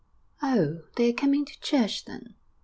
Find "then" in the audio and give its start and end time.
2.05-2.33